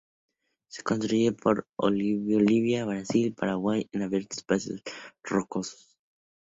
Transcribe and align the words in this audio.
Se 0.67 0.81
distribuye 0.81 1.31
por 1.31 1.67
Bolivia, 1.77 2.85
Brasil, 2.85 3.35
Paraguay 3.35 3.87
en 3.91 4.01
abiertos 4.01 4.39
espacios 4.39 4.81
rocosos. 5.21 5.95